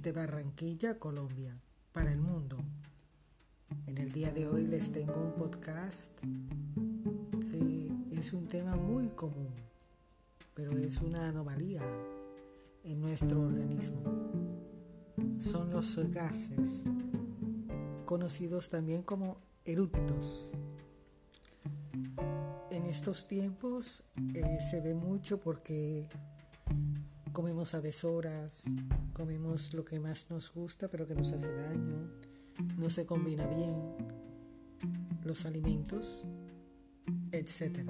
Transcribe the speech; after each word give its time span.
desde 0.00 0.18
Barranquilla, 0.18 0.98
Colombia, 0.98 1.60
para 1.92 2.10
el 2.10 2.20
mundo. 2.20 2.56
En 3.86 3.98
el 3.98 4.10
día 4.12 4.32
de 4.32 4.48
hoy 4.48 4.66
les 4.66 4.92
tengo 4.92 5.20
un 5.20 5.34
podcast 5.34 6.18
que 7.50 7.92
es 8.10 8.32
un 8.32 8.48
tema 8.48 8.76
muy 8.76 9.08
común, 9.08 9.52
pero 10.54 10.72
es 10.72 11.02
una 11.02 11.28
anomalía 11.28 11.82
en 12.82 12.98
nuestro 12.98 13.42
organismo. 13.42 14.00
Son 15.38 15.70
los 15.70 15.98
gases, 16.10 16.84
conocidos 18.06 18.70
también 18.70 19.02
como 19.02 19.36
eructos. 19.66 20.52
En 22.70 22.86
estos 22.86 23.26
tiempos 23.28 24.04
eh, 24.34 24.60
se 24.62 24.80
ve 24.80 24.94
mucho 24.94 25.40
porque 25.40 26.08
comemos 27.40 27.72
a 27.72 27.80
deshoras, 27.80 28.64
comemos 29.14 29.72
lo 29.72 29.82
que 29.82 29.98
más 29.98 30.30
nos 30.30 30.52
gusta 30.52 30.88
pero 30.90 31.06
que 31.06 31.14
nos 31.14 31.32
hace 31.32 31.50
daño, 31.50 32.12
no 32.76 32.90
se 32.90 33.06
combina 33.06 33.46
bien 33.46 33.96
los 35.24 35.46
alimentos, 35.46 36.26
etc. 37.32 37.88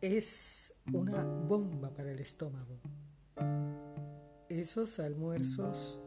Es 0.00 0.72
una 0.90 1.22
bomba 1.22 1.94
para 1.94 2.12
el 2.12 2.18
estómago. 2.18 2.80
Esos 4.48 4.98
almuerzos 5.00 6.00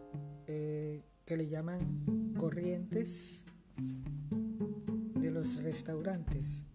eh, 0.48 1.04
que 1.24 1.38
le 1.38 1.50
llaman 1.50 2.34
corrientes 2.36 3.44
de 3.78 5.30
los 5.30 5.62
restaurantes 5.62 6.66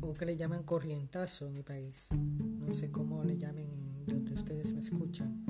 o 0.00 0.14
que 0.14 0.26
le 0.26 0.36
llaman 0.36 0.62
corrientazo 0.62 1.46
en 1.46 1.54
mi 1.54 1.62
país. 1.62 2.08
No 2.12 2.74
sé 2.74 2.90
cómo 2.90 3.24
le 3.24 3.36
llamen 3.36 4.04
donde 4.06 4.34
ustedes 4.34 4.72
me 4.72 4.80
escuchan. 4.80 5.44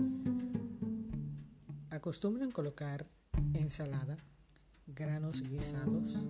Acostumbran 1.91 2.51
colocar 2.51 3.07
ensalada, 3.55 4.17
granos 4.87 5.43
guisados, 5.43 6.23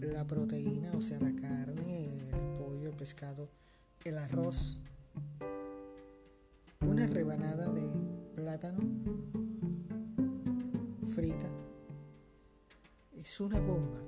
la 0.00 0.26
proteína, 0.26 0.92
o 0.92 1.00
sea, 1.00 1.18
la 1.20 1.34
carne, 1.34 2.28
el 2.28 2.58
pollo, 2.58 2.90
el 2.90 2.96
pescado, 2.96 3.48
el 4.04 4.18
arroz, 4.18 4.78
una 6.80 7.06
rebanada 7.06 7.70
de 7.72 7.88
plátano 8.34 8.80
frita. 11.14 11.50
Es 13.14 13.40
una 13.40 13.60
bomba 13.60 14.00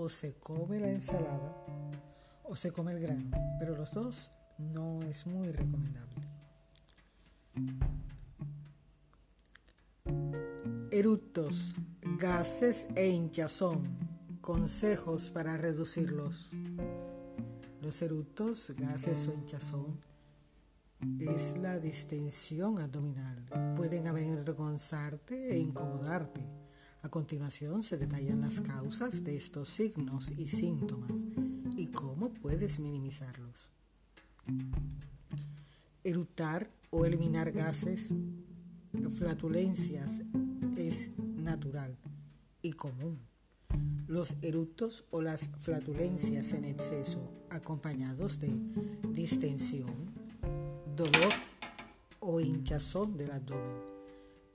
o 0.00 0.08
se 0.08 0.34
come 0.38 0.80
la 0.80 0.88
ensalada 0.88 1.54
o 2.44 2.56
se 2.56 2.72
come 2.72 2.92
el 2.92 3.00
grano, 3.00 3.30
pero 3.58 3.76
los 3.76 3.92
dos 3.92 4.30
no 4.58 5.02
es 5.02 5.26
muy 5.26 5.52
recomendable. 5.52 6.26
Eructos, 10.90 11.76
gases 12.18 12.88
e 12.96 13.08
hinchazón. 13.08 14.10
Consejos 14.40 15.30
para 15.30 15.56
reducirlos. 15.58 16.52
Los 17.82 18.02
eructos, 18.02 18.72
gases 18.78 19.28
o 19.28 19.34
hinchazón 19.34 20.00
es 21.20 21.58
la 21.58 21.78
distensión 21.78 22.78
abdominal. 22.78 23.46
Pueden 23.76 24.06
avergonzarte 24.06 25.52
e 25.52 25.58
incomodarte 25.58 26.59
a 27.02 27.08
continuación 27.08 27.82
se 27.82 27.96
detallan 27.96 28.42
las 28.42 28.60
causas 28.60 29.24
de 29.24 29.36
estos 29.36 29.68
signos 29.68 30.32
y 30.36 30.48
síntomas 30.48 31.24
y 31.76 31.86
cómo 31.88 32.32
puedes 32.34 32.78
minimizarlos. 32.78 33.70
Eructar 36.04 36.70
o 36.90 37.06
eliminar 37.06 37.52
gases, 37.52 38.12
flatulencias 39.16 40.22
es 40.76 41.18
natural 41.18 41.96
y 42.60 42.72
común. 42.72 43.20
Los 44.06 44.36
eructos 44.42 45.04
o 45.10 45.22
las 45.22 45.48
flatulencias 45.48 46.52
en 46.52 46.64
exceso 46.64 47.32
acompañados 47.48 48.40
de 48.40 48.50
distensión, 49.12 50.14
dolor 50.96 51.32
o 52.18 52.40
hinchazón 52.40 53.16
del 53.16 53.30
abdomen 53.30 53.99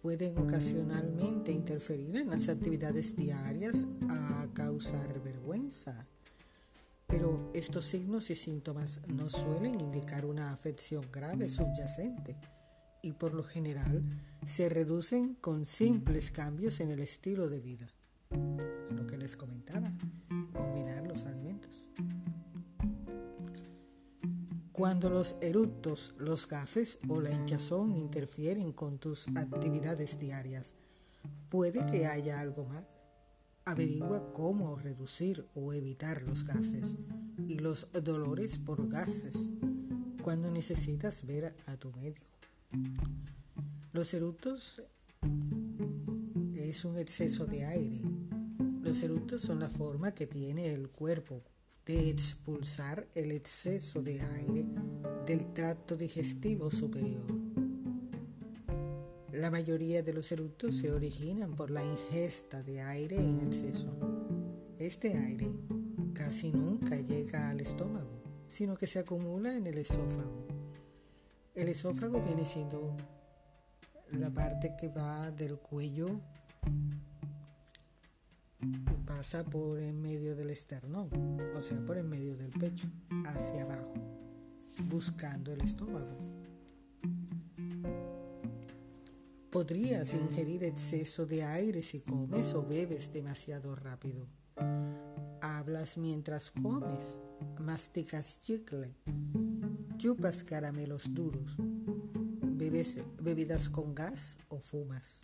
pueden 0.05 0.37
ocasionalmente 0.37 1.51
interferir 1.51 2.15
en 2.15 2.29
las 2.29 2.47
actividades 2.47 3.15
diarias 3.15 3.87
a 4.07 4.47
causar 4.53 5.19
vergüenza. 5.23 6.05
Pero 7.07 7.49
estos 7.55 7.85
signos 7.85 8.29
y 8.29 8.35
síntomas 8.35 9.01
no 9.07 9.29
suelen 9.29 9.81
indicar 9.81 10.27
una 10.27 10.53
afección 10.53 11.07
grave 11.11 11.49
subyacente 11.49 12.37
y 13.01 13.13
por 13.13 13.33
lo 13.33 13.41
general 13.41 14.03
se 14.45 14.69
reducen 14.69 15.33
con 15.41 15.65
simples 15.65 16.29
cambios 16.29 16.81
en 16.81 16.91
el 16.91 16.99
estilo 16.99 17.49
de 17.49 17.59
vida. 17.61 17.91
Lo 18.91 19.07
que 19.07 19.17
les 19.17 19.35
comentaba, 19.35 19.91
combinar 20.53 21.07
los 21.07 21.23
Cuando 24.75 25.09
los 25.09 25.37
eructos, 25.39 26.15
los 26.17 26.49
gases 26.49 26.99
o 27.07 27.21
la 27.21 27.31
hinchazón 27.31 27.95
interfieren 27.95 28.73
con 28.73 28.97
tus 28.97 29.29
actividades 29.29 30.19
diarias, 30.19 30.75
puede 31.49 31.85
que 31.85 32.07
haya 32.07 32.41
algo 32.41 32.65
mal. 32.65 32.85
Averigua 33.63 34.33
cómo 34.33 34.75
reducir 34.75 35.47
o 35.55 35.71
evitar 35.71 36.23
los 36.23 36.43
gases 36.43 36.95
y 37.47 37.59
los 37.59 37.87
dolores 38.03 38.57
por 38.57 38.89
gases 38.89 39.49
cuando 40.21 40.51
necesitas 40.51 41.25
ver 41.25 41.55
a 41.67 41.77
tu 41.77 41.93
médico. 41.93 42.27
Los 43.93 44.13
eructos 44.13 44.81
es 46.53 46.83
un 46.83 46.97
exceso 46.97 47.45
de 47.45 47.65
aire. 47.65 48.01
Los 48.81 49.01
eructos 49.03 49.39
son 49.39 49.61
la 49.61 49.69
forma 49.69 50.13
que 50.13 50.27
tiene 50.27 50.73
el 50.73 50.89
cuerpo 50.89 51.43
de 51.85 52.09
expulsar 52.09 53.07
el 53.13 53.31
exceso 53.31 54.01
de 54.01 54.19
aire 54.21 54.65
del 55.27 55.53
tracto 55.53 55.95
digestivo 55.95 56.71
superior. 56.71 57.25
La 59.31 59.51
mayoría 59.51 60.01
de 60.01 60.13
los 60.13 60.31
eructos 60.31 60.77
se 60.77 60.91
originan 60.91 61.53
por 61.53 61.69
la 61.69 61.83
ingesta 61.83 62.63
de 62.63 62.81
aire 62.81 63.17
en 63.17 63.39
exceso. 63.39 63.95
Este 64.79 65.15
aire 65.15 65.47
casi 66.13 66.51
nunca 66.51 66.95
llega 66.95 67.49
al 67.49 67.59
estómago, 67.59 68.23
sino 68.47 68.77
que 68.77 68.87
se 68.87 68.99
acumula 68.99 69.55
en 69.55 69.67
el 69.67 69.77
esófago. 69.77 70.47
El 71.53 71.69
esófago 71.69 72.19
viene 72.21 72.45
siendo 72.45 72.97
la 74.11 74.31
parte 74.33 74.75
que 74.79 74.87
va 74.87 75.29
del 75.31 75.59
cuello 75.59 76.09
pasa 79.05 79.43
por 79.43 79.79
en 79.79 80.01
medio 80.01 80.35
del 80.35 80.49
esternón, 80.49 81.09
o 81.55 81.61
sea, 81.61 81.79
por 81.85 81.97
en 81.97 82.09
medio 82.09 82.37
del 82.37 82.51
pecho, 82.51 82.87
hacia 83.25 83.63
abajo, 83.63 83.93
buscando 84.89 85.51
el 85.51 85.61
estómago. 85.61 86.17
Podrías 89.51 90.13
ingerir 90.13 90.63
exceso 90.63 91.25
de 91.25 91.43
aire 91.43 91.81
si 91.81 92.01
comes 92.01 92.53
o 92.53 92.67
bebes 92.67 93.13
demasiado 93.13 93.75
rápido. 93.75 94.25
Hablas 95.41 95.97
mientras 95.97 96.51
comes, 96.51 97.17
masticas 97.59 98.41
chicle, 98.41 98.93
chupas 99.97 100.43
caramelos 100.43 101.13
duros, 101.13 101.55
bebes 101.57 102.99
bebidas 103.21 103.69
con 103.69 103.95
gas 103.95 104.37
o 104.49 104.59
fumas. 104.59 105.21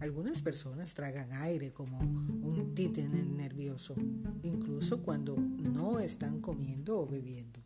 Algunas 0.00 0.42
personas 0.42 0.94
tragan 0.94 1.32
aire 1.32 1.72
como 1.72 2.00
un 2.00 2.74
títere 2.74 3.08
nervioso, 3.08 3.94
incluso 4.42 5.02
cuando 5.02 5.36
no 5.36 6.00
están 6.00 6.40
comiendo 6.40 6.98
o 6.98 7.06
bebiendo. 7.06 7.60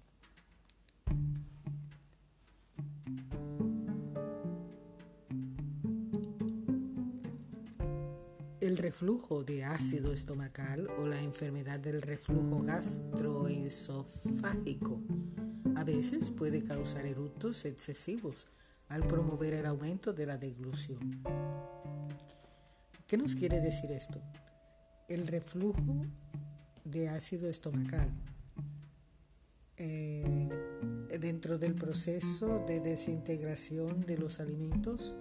El 8.60 8.76
reflujo 8.78 9.44
de 9.44 9.64
ácido 9.64 10.12
estomacal 10.12 10.88
o 10.98 11.06
la 11.06 11.22
enfermedad 11.22 11.78
del 11.78 12.02
reflujo 12.02 12.58
gastroesofágico 12.60 15.00
a 15.76 15.84
veces 15.84 16.30
puede 16.30 16.64
causar 16.64 17.06
eructos 17.06 17.64
excesivos 17.64 18.48
al 18.88 19.06
promover 19.06 19.54
el 19.54 19.66
aumento 19.66 20.12
de 20.12 20.26
la 20.26 20.38
deglución. 20.38 21.22
¿Qué 23.06 23.16
nos 23.16 23.36
quiere 23.36 23.60
decir 23.60 23.90
esto? 23.92 24.20
El 25.08 25.26
reflujo 25.26 26.06
de 26.84 27.08
ácido 27.08 27.48
estomacal. 27.48 28.10
Eh, 29.78 30.48
dentro 31.20 31.58
del 31.58 31.74
proceso 31.74 32.64
de 32.66 32.80
desintegración 32.80 34.06
de 34.06 34.18
los 34.18 34.40
alimentos, 34.40 35.16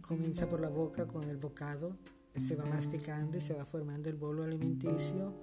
comienza 0.00 0.48
por 0.48 0.60
la 0.60 0.68
boca 0.68 1.06
con 1.06 1.28
el 1.28 1.36
bocado, 1.36 1.98
se 2.34 2.56
va 2.56 2.64
masticando 2.64 3.36
y 3.36 3.40
se 3.40 3.54
va 3.54 3.64
formando 3.64 4.08
el 4.08 4.16
bolo 4.16 4.44
alimenticio 4.44 5.34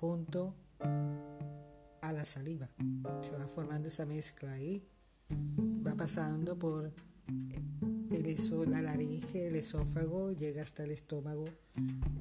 junto 0.00 0.54
a 0.80 2.12
la 2.12 2.24
saliva. 2.24 2.70
Se 3.22 3.32
va 3.32 3.46
formando 3.46 3.88
esa 3.88 4.06
mezcla 4.06 4.52
ahí. 4.52 4.88
Va 5.88 5.96
pasando 5.96 6.58
por 6.58 6.92
el 8.10 8.70
la 8.70 8.82
laringe, 8.82 9.46
el 9.46 9.56
esófago, 9.56 10.32
llega 10.32 10.62
hasta 10.62 10.84
el 10.84 10.90
estómago. 10.90 11.46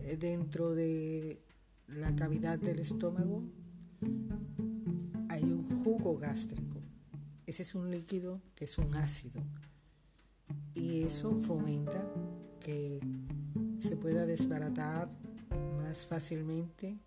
Eh, 0.04 0.16
dentro 0.16 0.74
de 0.74 1.42
la 1.90 2.16
cavidad 2.16 2.58
del 2.60 2.80
estómago 2.80 3.44
hay 5.28 5.44
un 5.44 5.84
jugo 5.84 6.18
gástrico. 6.18 6.82
Ese 7.46 7.64
es 7.64 7.76
un 7.76 7.92
líquido 7.92 8.42
que 8.56 8.64
es 8.64 8.78
un 8.78 8.96
ácido. 8.96 9.42
Y 10.74 11.04
eso 11.04 11.38
fomenta 11.38 12.10
que 12.62 13.02
se 13.80 13.98
pueda 13.98 14.26
desbaratar 14.26 15.10
más 15.78 16.06
fácilmente 16.06 17.00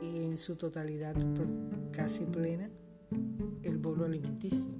y 0.00 0.24
en 0.24 0.36
su 0.36 0.56
totalidad 0.56 1.14
casi 1.92 2.24
plena 2.24 2.68
el 3.62 3.78
bolo 3.78 4.04
alimenticio. 4.04 4.70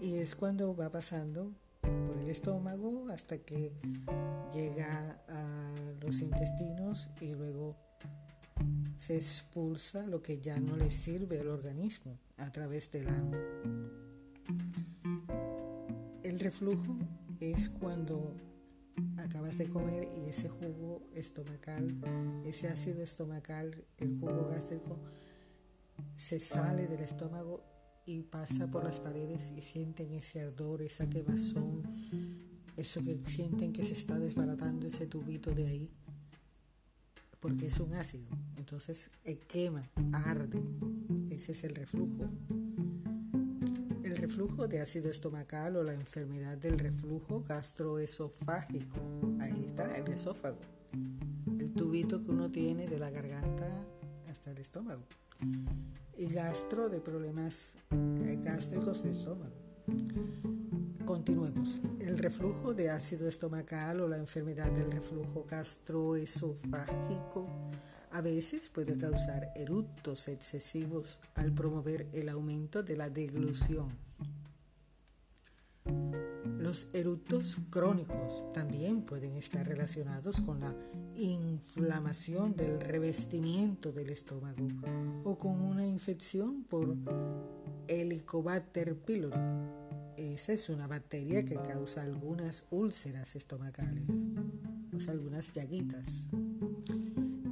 Y 0.00 0.14
es 0.14 0.34
cuando 0.34 0.74
va 0.76 0.90
pasando 0.90 1.52
por 1.80 2.16
el 2.18 2.28
estómago 2.28 3.08
hasta 3.10 3.38
que 3.38 3.72
llega 4.54 5.20
a 5.28 5.72
los 6.00 6.20
intestinos 6.20 7.10
y 7.20 7.34
luego 7.34 7.76
se 8.96 9.16
expulsa 9.16 10.06
lo 10.06 10.22
que 10.22 10.40
ya 10.40 10.58
no 10.58 10.76
le 10.76 10.90
sirve 10.90 11.40
al 11.40 11.48
organismo 11.48 12.18
a 12.36 12.50
través 12.50 12.90
del 12.90 13.08
ano. 13.08 13.36
El 16.22 16.40
reflujo 16.40 16.98
es 17.40 17.68
cuando 17.68 18.34
acabas 19.18 19.58
de 19.58 19.68
comer 19.68 20.08
y 20.16 20.28
ese 20.28 20.48
jugo 20.48 21.02
estomacal, 21.14 22.00
ese 22.44 22.68
ácido 22.68 23.02
estomacal, 23.02 23.84
el 23.98 24.18
jugo 24.18 24.48
gástrico, 24.48 24.98
se 26.18 26.40
sale 26.40 26.86
del 26.86 27.00
estómago 27.00 27.62
y 28.04 28.22
pasa 28.22 28.66
por 28.66 28.84
las 28.84 29.00
paredes 29.00 29.52
y 29.56 29.62
sienten 29.62 30.12
ese 30.12 30.42
ardor, 30.42 30.82
esa 30.82 31.08
quemazón, 31.08 31.82
eso 32.76 33.02
que 33.02 33.20
sienten 33.26 33.72
que 33.72 33.82
se 33.82 33.92
está 33.92 34.18
desbaratando 34.18 34.86
ese 34.86 35.06
tubito 35.06 35.54
de 35.54 35.66
ahí, 35.66 35.90
porque 37.40 37.68
es 37.68 37.80
un 37.80 37.94
ácido, 37.94 38.28
entonces 38.56 39.10
eh, 39.24 39.38
quema, 39.38 39.90
arde, 40.12 40.62
ese 41.30 41.52
es 41.52 41.64
el 41.64 41.74
reflujo 41.74 42.28
reflujo 44.28 44.68
de 44.68 44.80
ácido 44.80 45.10
estomacal 45.10 45.76
o 45.76 45.82
la 45.82 45.94
enfermedad 45.94 46.58
del 46.58 46.78
reflujo 46.78 47.42
gastroesofágico. 47.44 49.00
Ahí 49.40 49.64
está 49.68 49.96
el 49.96 50.08
esófago, 50.08 50.58
el 51.58 51.72
tubito 51.72 52.22
que 52.22 52.30
uno 52.30 52.50
tiene 52.50 52.88
de 52.88 52.98
la 52.98 53.08
garganta 53.08 53.66
hasta 54.28 54.50
el 54.50 54.58
estómago. 54.58 55.02
Y 56.18 56.26
gastro 56.26 56.88
de 56.88 57.00
problemas 57.00 57.76
eh, 57.92 58.38
gástricos 58.42 59.04
de 59.04 59.12
estómago. 59.12 59.54
Continuemos. 61.04 61.78
El 62.00 62.18
reflujo 62.18 62.74
de 62.74 62.90
ácido 62.90 63.28
estomacal 63.28 64.00
o 64.00 64.08
la 64.08 64.18
enfermedad 64.18 64.72
del 64.72 64.90
reflujo 64.90 65.46
gastroesofágico 65.48 67.48
a 68.10 68.20
veces 68.20 68.68
puede 68.68 68.98
causar 68.98 69.52
eructos 69.54 70.26
excesivos 70.28 71.20
al 71.36 71.52
promover 71.52 72.08
el 72.12 72.28
aumento 72.28 72.82
de 72.82 72.96
la 72.96 73.08
deglución 73.08 73.88
los 76.68 76.88
eructos 76.92 77.56
crónicos 77.70 78.44
también 78.52 79.00
pueden 79.00 79.34
estar 79.36 79.66
relacionados 79.66 80.42
con 80.42 80.60
la 80.60 80.76
inflamación 81.16 82.56
del 82.56 82.78
revestimiento 82.78 83.90
del 83.90 84.10
estómago 84.10 84.68
o 85.24 85.38
con 85.38 85.62
una 85.62 85.86
infección 85.86 86.64
por 86.64 86.94
Helicobacter 87.88 88.98
pylori. 88.98 89.40
Esa 90.18 90.52
es 90.52 90.68
una 90.68 90.86
bacteria 90.86 91.42
que 91.42 91.54
causa 91.54 92.02
algunas 92.02 92.64
úlceras 92.70 93.34
estomacales, 93.34 94.24
o 94.94 95.00
sea, 95.00 95.12
algunas 95.12 95.54
llaguitas. 95.54 96.26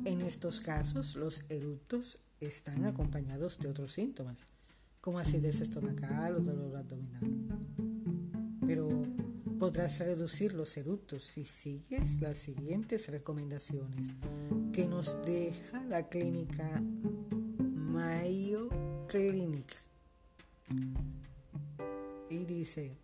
En 0.05 0.21
estos 0.21 0.61
casos, 0.61 1.17
los 1.17 1.51
eructos 1.51 2.19
están 2.41 2.85
acompañados 2.85 3.61
de 3.61 3.69
otros 3.71 3.93
síntomas, 3.93 4.45
como 5.01 5.19
acidez 5.19 5.63
estomacal 5.63 6.37
o 6.37 6.41
dolor 6.41 6.77
abdominal 6.77 7.96
pero 8.67 9.07
podrás 9.59 10.01
reducir 10.01 10.55
los 10.55 10.77
eructos 10.77 11.23
si 11.23 11.45
sigues 11.45 12.21
las 12.21 12.37
siguientes 12.37 13.09
recomendaciones 13.09 14.13
que 14.73 14.87
nos 14.87 15.25
deja 15.25 15.85
la 15.85 16.03
clínica 16.09 16.83
Mayo 17.61 18.69
Clinic. 19.09 19.73
Y 22.29 22.45
dice, 22.45 22.97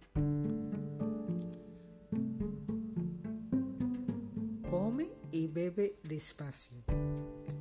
come 4.68 5.06
y 5.30 5.46
bebe 5.46 5.94
despacio. 6.02 6.78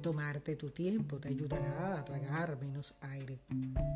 Tomarte 0.02 0.56
tu 0.56 0.72
tiempo 0.72 1.20
te 1.20 1.30
ayudará 1.30 2.00
a 2.00 2.04
tragar 2.04 2.60
menos 2.60 2.96
aire. 3.02 3.40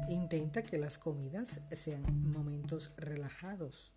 Intenta 0.07 0.63
que 0.63 0.77
las 0.77 0.97
comidas 0.97 1.61
sean 1.71 2.31
momentos 2.31 2.91
relajados. 2.97 3.93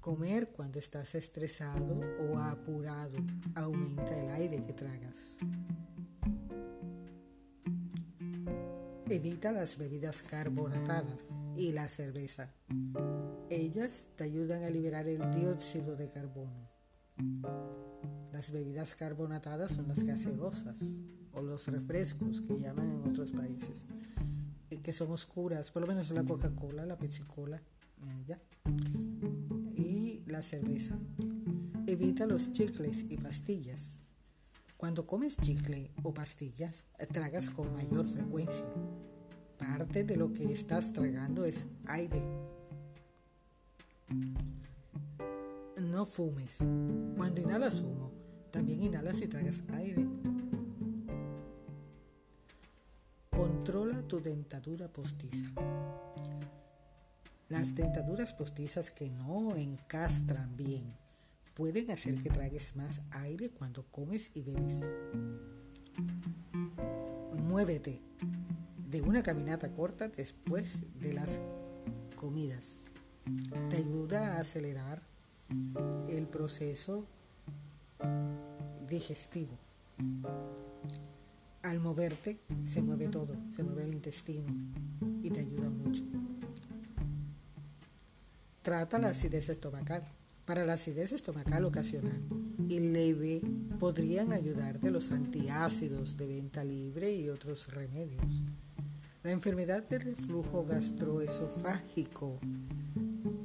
Comer 0.00 0.52
cuando 0.52 0.78
estás 0.78 1.16
estresado 1.16 2.00
o 2.20 2.38
apurado 2.38 3.16
aumenta 3.56 4.16
el 4.16 4.30
aire 4.30 4.62
que 4.62 4.72
tragas. 4.72 5.36
Evita 9.08 9.50
las 9.50 9.78
bebidas 9.78 10.22
carbonatadas 10.22 11.36
y 11.56 11.72
la 11.72 11.88
cerveza. 11.88 12.52
Ellas 13.50 14.10
te 14.16 14.24
ayudan 14.24 14.62
a 14.62 14.70
liberar 14.70 15.08
el 15.08 15.30
dióxido 15.32 15.96
de 15.96 16.08
carbono. 16.08 16.70
Las 18.32 18.52
bebidas 18.52 18.94
carbonatadas 18.94 19.72
son 19.72 19.88
las 19.88 20.04
gaseosas 20.04 20.84
o 21.32 21.42
los 21.42 21.66
refrescos 21.68 22.40
que 22.40 22.58
llaman 22.58 22.90
en 22.90 23.10
otros 23.10 23.32
países, 23.32 23.86
que 24.82 24.92
son 24.92 25.10
oscuras, 25.12 25.70
por 25.70 25.82
lo 25.82 25.88
menos 25.88 26.10
la 26.10 26.24
Coca-Cola, 26.24 26.86
la 26.86 26.98
Pepsi-Cola, 26.98 27.62
y 29.74 30.22
la 30.26 30.42
cerveza. 30.42 30.98
Evita 31.86 32.26
los 32.26 32.52
chicles 32.52 33.04
y 33.08 33.16
pastillas. 33.16 33.98
Cuando 34.76 35.06
comes 35.06 35.36
chicle 35.38 35.90
o 36.02 36.12
pastillas, 36.12 36.84
tragas 37.12 37.50
con 37.50 37.72
mayor 37.72 38.06
frecuencia. 38.06 38.66
Parte 39.58 40.04
de 40.04 40.16
lo 40.16 40.32
que 40.32 40.52
estás 40.52 40.92
tragando 40.92 41.44
es 41.44 41.66
aire 41.86 42.22
no 45.96 46.04
fumes. 46.04 46.58
Cuando 47.16 47.40
inhalas 47.40 47.80
humo, 47.80 48.12
también 48.50 48.82
inhalas 48.82 49.22
y 49.22 49.28
tragas 49.28 49.60
aire. 49.70 50.06
Controla 53.36 54.00
tu 54.08 54.22
dentadura 54.22 54.88
postiza. 54.88 55.46
Las 57.50 57.74
dentaduras 57.74 58.32
postizas 58.32 58.90
que 58.90 59.10
no 59.10 59.54
encastran 59.56 60.56
bien 60.56 60.94
pueden 61.54 61.90
hacer 61.90 62.16
que 62.16 62.30
tragues 62.30 62.76
más 62.76 63.02
aire 63.10 63.50
cuando 63.50 63.84
comes 63.90 64.30
y 64.34 64.40
bebes. 64.40 64.86
Muévete 67.36 68.00
de 68.88 69.02
una 69.02 69.22
caminata 69.22 69.70
corta 69.74 70.08
después 70.08 70.98
de 70.98 71.12
las 71.12 71.40
comidas. 72.14 72.80
Te 73.68 73.76
ayuda 73.76 74.36
a 74.36 74.40
acelerar 74.40 75.02
el 76.08 76.26
proceso 76.26 77.04
digestivo. 78.88 79.58
Al 81.66 81.80
moverte 81.80 82.38
se 82.62 82.80
mueve 82.80 83.08
todo, 83.08 83.34
se 83.50 83.64
mueve 83.64 83.82
el 83.82 83.94
intestino 83.94 84.46
y 85.20 85.30
te 85.30 85.40
ayuda 85.40 85.68
mucho. 85.68 86.04
Trata 88.62 89.00
la 89.00 89.08
acidez 89.08 89.48
estomacal. 89.48 90.06
Para 90.44 90.64
la 90.64 90.74
acidez 90.74 91.10
estomacal 91.10 91.64
ocasional 91.64 92.22
y 92.68 92.78
leve 92.78 93.40
podrían 93.80 94.32
ayudarte 94.32 94.92
los 94.92 95.10
antiácidos 95.10 96.16
de 96.16 96.28
venta 96.28 96.62
libre 96.62 97.12
y 97.12 97.30
otros 97.30 97.66
remedios. 97.74 98.44
La 99.24 99.32
enfermedad 99.32 99.82
del 99.88 100.02
reflujo 100.02 100.64
gastroesofágico 100.64 102.38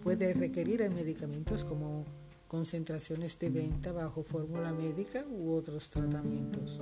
Puede 0.04 0.36
requerir 0.36 0.88
medicamentos 0.92 1.64
como 1.64 2.06
concentraciones 2.48 3.40
de 3.40 3.50
venta 3.50 3.92
bajo 3.92 4.24
fórmula 4.24 4.74
médica 4.74 5.26
u 5.28 5.54
otros 5.54 5.90
tratamientos. 5.90 6.80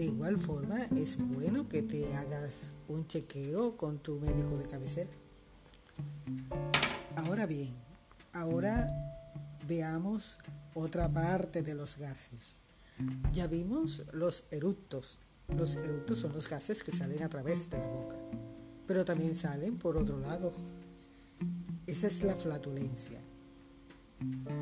De 0.00 0.06
igual 0.06 0.38
forma, 0.38 0.82
es 0.96 1.18
bueno 1.18 1.68
que 1.68 1.82
te 1.82 2.14
hagas 2.14 2.72
un 2.88 3.06
chequeo 3.06 3.76
con 3.76 3.98
tu 3.98 4.18
médico 4.18 4.56
de 4.56 4.64
cabecera. 4.66 5.10
Ahora 7.16 7.44
bien, 7.44 7.74
ahora 8.32 8.88
veamos 9.68 10.38
otra 10.72 11.06
parte 11.10 11.62
de 11.62 11.74
los 11.74 11.98
gases. 11.98 12.60
Ya 13.34 13.46
vimos 13.46 14.04
los 14.14 14.44
eructos, 14.50 15.18
Los 15.54 15.76
eructos 15.76 16.20
son 16.20 16.32
los 16.32 16.48
gases 16.48 16.82
que 16.82 16.92
salen 16.92 17.22
a 17.22 17.28
través 17.28 17.68
de 17.68 17.76
la 17.76 17.88
boca, 17.88 18.16
pero 18.86 19.04
también 19.04 19.34
salen 19.34 19.76
por 19.76 19.98
otro 19.98 20.18
lado. 20.18 20.50
Esa 21.86 22.06
es 22.06 22.22
la 22.22 22.36
flatulencia. 22.36 23.20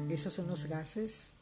Esos 0.08 0.32
son 0.32 0.48
los 0.48 0.66
gases 0.66 1.34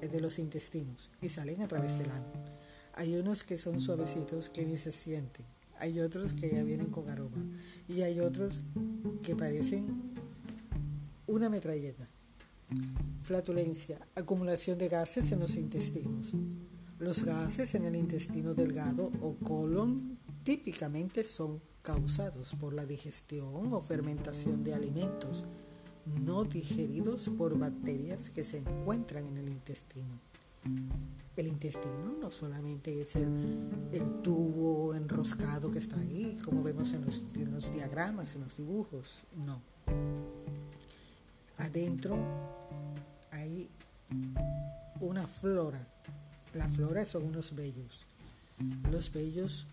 de 0.00 0.20
los 0.22 0.38
intestinos 0.38 1.10
y 1.20 1.28
salen 1.28 1.60
a 1.60 1.68
través 1.68 1.98
del 1.98 2.10
ano. 2.10 2.59
Hay 3.00 3.16
unos 3.16 3.44
que 3.44 3.56
son 3.56 3.80
suavecitos 3.80 4.50
que 4.50 4.62
ni 4.66 4.76
se 4.76 4.92
sienten. 4.92 5.46
Hay 5.78 6.00
otros 6.00 6.34
que 6.34 6.50
ya 6.50 6.62
vienen 6.62 6.90
con 6.90 7.08
aroma. 7.08 7.42
Y 7.88 8.02
hay 8.02 8.20
otros 8.20 8.60
que 9.22 9.34
parecen 9.34 9.86
una 11.26 11.48
metralleta. 11.48 12.06
Flatulencia, 13.22 13.98
acumulación 14.16 14.76
de 14.76 14.90
gases 14.90 15.32
en 15.32 15.40
los 15.40 15.56
intestinos. 15.56 16.34
Los 16.98 17.24
gases 17.24 17.74
en 17.74 17.86
el 17.86 17.96
intestino 17.96 18.52
delgado 18.52 19.10
o 19.22 19.34
colon 19.36 20.18
típicamente 20.44 21.24
son 21.24 21.58
causados 21.80 22.54
por 22.60 22.74
la 22.74 22.84
digestión 22.84 23.72
o 23.72 23.80
fermentación 23.80 24.62
de 24.62 24.74
alimentos 24.74 25.46
no 26.04 26.44
digeridos 26.44 27.30
por 27.38 27.58
bacterias 27.58 28.28
que 28.28 28.44
se 28.44 28.58
encuentran 28.58 29.26
en 29.26 29.38
el 29.38 29.48
intestino. 29.48 30.20
El 31.40 31.46
intestino 31.46 32.18
no 32.20 32.30
solamente 32.30 33.00
es 33.00 33.16
el, 33.16 33.30
tubo 34.22 34.94
enroscado 34.94 35.70
que 35.70 35.78
está 35.78 35.98
ahí, 35.98 36.38
como 36.44 36.62
vemos 36.62 36.92
en 36.92 37.02
los, 37.02 37.72
diagramas, 37.72 38.34
en 38.34 38.42
los 38.42 38.58
dibujos, 38.58 39.22
no. 39.46 39.62
Adentro 41.56 42.18
hay 43.30 43.70
una 45.00 45.26
flora. 45.26 45.80
La 46.52 46.68
flora 46.68 47.06
son 47.06 47.24
unos 47.24 47.54
vellos. 47.54 48.04
Los 48.90 49.10
vellos 49.10 49.66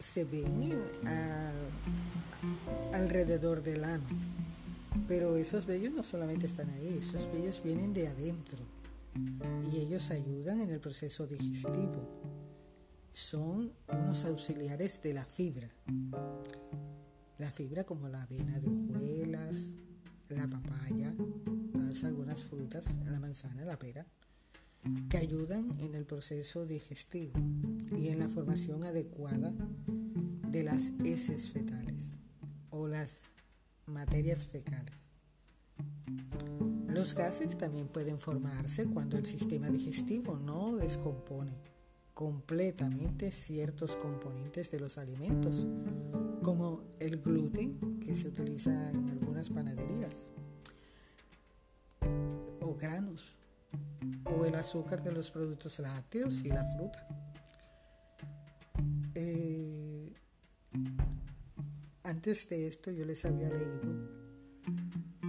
se 0.00 0.24
ven 0.24 0.76
alrededor 2.92 3.62
del 3.62 3.84
ano 3.84 4.08
pero 5.08 5.36
esos 5.36 5.66
vellos 5.66 5.92
no 5.92 6.04
solamente 6.04 6.46
están 6.46 6.70
ahí, 6.70 6.96
esos 6.98 7.30
vellos 7.32 7.62
vienen 7.64 7.92
de 7.92 8.06
adentro 8.06 8.58
y 9.72 9.78
ellos 9.78 10.10
ayudan 10.10 10.60
en 10.60 10.70
el 10.70 10.80
proceso 10.80 11.26
digestivo. 11.26 12.22
Son 13.12 13.72
unos 13.88 14.24
auxiliares 14.24 15.02
de 15.02 15.14
la 15.14 15.24
fibra. 15.24 15.70
La 17.38 17.50
fibra 17.50 17.84
como 17.84 18.08
la 18.08 18.22
avena 18.22 18.58
de 18.60 18.68
hojuelas, 18.68 19.72
la 20.28 20.48
papaya, 20.48 21.12
algunas 22.02 22.42
frutas, 22.42 22.98
la 23.04 23.20
manzana, 23.20 23.64
la 23.64 23.78
pera, 23.78 24.06
que 25.08 25.16
ayudan 25.16 25.78
en 25.80 25.94
el 25.94 26.04
proceso 26.04 26.66
digestivo 26.66 27.32
y 27.96 28.08
en 28.08 28.18
la 28.18 28.28
formación 28.28 28.84
adecuada 28.84 29.52
de 30.48 30.62
las 30.64 30.92
heces 31.04 31.50
fetales 31.50 32.10
o 32.70 32.88
las 32.88 33.24
materias 33.86 34.44
fecales. 34.46 35.10
Los 36.94 37.16
gases 37.16 37.58
también 37.58 37.88
pueden 37.88 38.20
formarse 38.20 38.86
cuando 38.86 39.18
el 39.18 39.26
sistema 39.26 39.68
digestivo 39.68 40.36
no 40.36 40.76
descompone 40.76 41.60
completamente 42.14 43.32
ciertos 43.32 43.96
componentes 43.96 44.70
de 44.70 44.78
los 44.78 44.96
alimentos, 44.96 45.66
como 46.40 46.84
el 47.00 47.20
gluten 47.20 47.98
que 47.98 48.14
se 48.14 48.28
utiliza 48.28 48.90
en 48.90 49.08
algunas 49.08 49.50
panaderías, 49.50 50.28
o 52.60 52.76
granos, 52.76 53.38
o 54.26 54.44
el 54.44 54.54
azúcar 54.54 55.02
de 55.02 55.10
los 55.10 55.32
productos 55.32 55.80
lácteos 55.80 56.44
y 56.44 56.48
la 56.50 56.64
fruta. 56.76 57.08
Eh, 59.16 60.12
antes 62.04 62.48
de 62.48 62.68
esto 62.68 62.92
yo 62.92 63.04
les 63.04 63.24
había 63.24 63.48
leído 63.48 64.23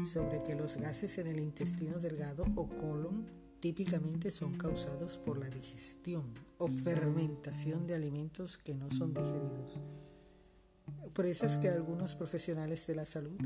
sobre 0.06 0.44
que 0.44 0.56
los 0.56 0.78
gases 0.78 1.18
en 1.18 1.28
el 1.28 1.40
intestino 1.40 2.00
delgado 2.00 2.46
o 2.56 2.68
colon 2.68 3.26
típicamente 3.60 4.32
son 4.32 4.58
causados 4.58 5.18
por 5.18 5.38
la 5.40 5.50
digestión 5.50 6.26
o 6.58 6.68
fermentación 6.68 7.88
de 7.88 7.96
alimentos 7.96 8.58
que 8.58 8.76
no 8.76 8.92
son 8.92 9.14
digeridos. 9.14 9.82
Por 11.14 11.26
eso 11.26 11.46
es 11.46 11.58
que 11.58 11.70
algunos 11.70 12.16
profesionales 12.16 12.86
de 12.86 12.96
la 12.96 13.06
salud 13.06 13.40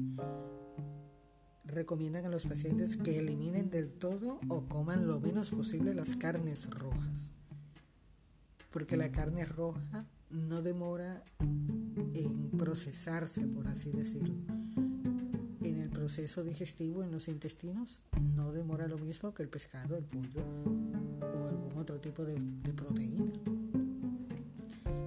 recomiendan 1.64 2.26
a 2.26 2.30
los 2.30 2.46
pacientes 2.46 2.98
que 2.98 3.20
eliminen 3.20 3.70
del 3.70 3.94
todo 3.94 4.40
o 4.50 4.68
coman 4.68 5.08
lo 5.08 5.20
menos 5.20 5.52
posible 5.52 5.94
las 5.94 6.16
carnes 6.16 6.70
rojas, 6.70 7.32
porque 8.72 8.98
la 8.98 9.12
carne 9.12 9.46
roja 9.46 10.06
no 10.30 10.62
demora 10.62 11.24
en 11.40 12.52
procesarse, 12.58 13.48
por 13.48 13.68
así 13.68 13.92
decirlo. 13.92 14.36
Proceso 16.10 16.44
digestivo 16.44 17.04
en 17.04 17.12
los 17.12 17.28
intestinos 17.28 18.02
no 18.34 18.52
demora 18.52 18.88
lo 18.88 18.98
mismo 18.98 19.32
que 19.32 19.44
el 19.44 19.48
pescado, 19.48 19.96
el 19.96 20.06
pollo 20.06 20.44
o 21.22 21.48
algún 21.48 21.78
otro 21.78 22.00
tipo 22.00 22.26
de, 22.26 22.36
de 22.36 22.74
proteína. 22.74 23.32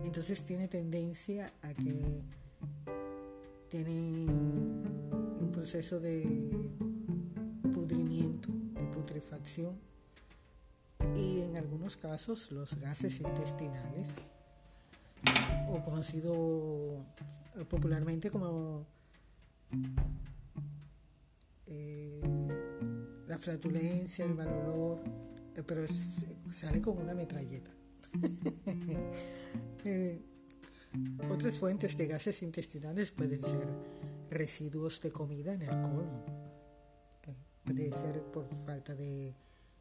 Entonces 0.04 0.46
tiene 0.46 0.68
tendencia 0.68 1.52
a 1.62 1.74
que 1.74 2.24
tiene 3.68 4.26
un 4.26 5.50
proceso 5.52 5.98
de 5.98 6.70
pudrimiento, 7.72 8.48
de 8.52 8.86
putrefacción 8.86 9.76
y 11.16 11.40
en 11.40 11.56
algunos 11.56 11.96
casos 11.96 12.52
los 12.52 12.76
gases 12.76 13.20
intestinales 13.20 14.18
o 15.66 15.80
conocido 15.82 17.04
popularmente 17.68 18.30
como 18.30 18.86
la 23.32 23.38
flatulencia, 23.38 24.26
el 24.26 24.34
mal 24.34 24.46
olor, 24.46 24.98
eh, 25.56 25.62
pero 25.66 25.86
sale 26.50 26.82
como 26.82 27.00
una 27.00 27.14
metralleta. 27.14 27.70
Eh, 29.84 30.22
otras 31.28 31.58
fuentes 31.58 31.96
de 31.96 32.06
gases 32.06 32.40
intestinales 32.44 33.10
pueden 33.10 33.42
ser 33.42 33.66
residuos 34.30 35.00
de 35.02 35.10
comida 35.10 35.54
en 35.54 35.62
el 35.62 35.82
colon. 35.82 36.22
puede 37.64 37.90
ser 37.90 38.22
por 38.32 38.46
falta 38.64 38.94
de 38.94 39.34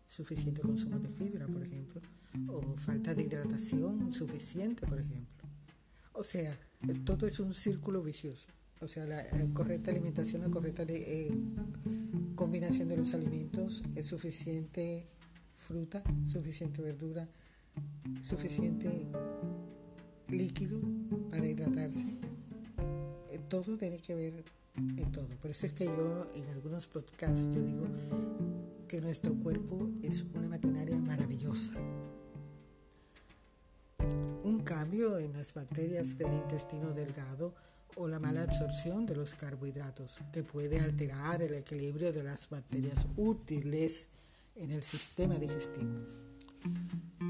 suficiente 0.08 0.62
consumo 0.62 0.98
de 0.98 1.08
fibra, 1.08 1.46
por 1.46 1.62
ejemplo, 1.62 2.02
o 2.48 2.62
falta 2.78 3.14
de 3.14 3.22
hidratación 3.22 4.12
suficiente, 4.12 4.88
por 4.88 5.00
ejemplo. 5.00 5.44
O 6.14 6.24
sea, 6.24 6.58
todo 7.06 7.28
es 7.28 7.40
un 7.40 7.54
círculo 7.54 8.02
vicioso. 8.02 8.48
O 8.82 8.88
sea, 8.88 9.06
la, 9.06 9.24
correcta 9.54 9.92
alimentación, 9.92 10.42
la 10.42 10.50
correcta 10.50 10.84
eh, 10.88 11.32
combinación 12.36 12.88
de 12.88 12.98
los 12.98 13.14
alimentos, 13.14 13.84
es 13.96 14.06
suficiente 14.06 15.06
fruta, 15.56 16.04
suficiente 16.26 16.82
verdura, 16.82 17.28
suficiente 18.22 18.90
líquido 20.30 20.80
para 21.30 21.46
hidratarse. 21.46 22.06
Eh, 23.32 23.40
todo 23.50 23.78
tiene 23.78 24.00
que 24.00 24.16
ver 24.16 24.34
en 24.78 25.12
todo. 25.12 25.28
Por 25.42 25.52
eso 25.52 25.68
es 25.68 25.74
que 25.74 25.86
yo 25.86 26.28
en 26.36 26.48
algunos 26.50 26.88
podcasts 26.88 27.54
yo 27.54 27.62
digo 27.62 27.88
que 28.88 29.00
nuestro 29.00 29.34
cuerpo 29.36 29.90
es 30.02 30.26
una 30.34 30.50
maquinaria 30.50 30.98
maravillosa 30.98 31.74
cambio 34.64 35.20
en 35.20 35.34
las 35.34 35.54
bacterias 35.54 36.18
del 36.18 36.34
intestino 36.34 36.92
delgado 36.92 37.54
o 37.96 38.08
la 38.08 38.20
mala 38.20 38.44
absorción 38.44 39.06
de 39.06 39.16
los 39.16 39.36
carbohidratos, 39.36 40.20
que 40.32 40.44
puede 40.44 40.80
alterar 40.80 41.42
el 41.42 41.56
equilibrio 41.56 42.14
de 42.14 42.24
las 42.24 42.50
bacterias 42.50 43.08
útiles 43.18 44.10
en 44.56 44.72
el 44.72 44.84
sistema 44.84 45.36
digestivo. 45.36 46.00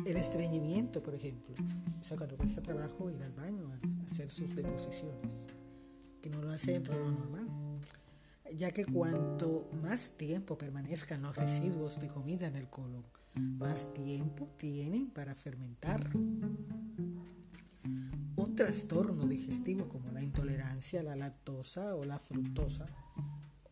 El 0.06 0.18
estreñimiento, 0.18 1.02
por 1.02 1.16
ejemplo, 1.16 1.56
o 2.00 2.04
sea, 2.04 2.18
cuando 2.18 2.38
cuesta 2.38 2.62
trabajo 2.62 3.10
ir 3.10 3.22
al 3.24 3.34
baño 3.34 3.68
a 3.68 4.08
hacer 4.08 4.30
sus 4.30 4.56
deposiciones, 4.56 5.48
que 6.22 6.30
no 6.30 6.42
lo 6.42 6.52
hace 6.52 6.74
dentro 6.74 6.96
de 6.96 7.00
lo 7.00 7.12
normal, 7.12 7.48
ya 8.56 8.72
que 8.72 8.86
cuanto 8.86 9.70
más 9.82 10.18
tiempo 10.18 10.58
permanezcan 10.58 11.22
los 11.22 11.36
residuos 11.36 12.00
de 12.02 12.08
comida 12.08 12.48
en 12.48 12.56
el 12.56 12.70
colon, 12.70 13.06
más 13.36 13.94
tiempo 13.94 14.50
tienen 14.58 15.12
para 15.12 15.36
fermentar. 15.36 16.10
Trastorno 18.62 19.26
digestivo 19.26 19.90
como 19.90 20.12
la 20.12 20.22
intolerancia 20.22 21.00
a 21.00 21.04
la 21.04 21.16
lactosa 21.16 21.96
o 21.96 22.06
la 22.06 22.20
fructosa 22.20 22.88